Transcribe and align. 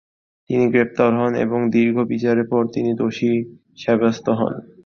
তিনি 0.49 0.65
গ্রেপ্তার 0.69 1.11
হন 1.15 1.31
এবং 1.45 1.59
দীর্ঘ 1.71 1.95
বিচারের 2.11 2.45
পর 2.47 2.63
তিনি 2.73 2.91
দোষী 2.93 3.33
সাব্যাস্ত 3.77 4.25
হন। 4.39 4.53